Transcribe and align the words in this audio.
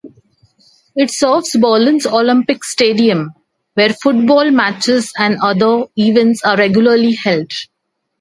It 0.95 1.11
serves 1.11 1.55
Berlin's 1.55 2.07
Olympic 2.07 2.63
Stadium, 2.63 3.35
where 3.75 3.93
football 4.01 4.49
matches 4.49 5.13
and 5.15 5.37
other 5.43 5.83
events 5.95 6.41
are 6.43 6.57
regularly 6.57 7.13
held. 7.13 7.51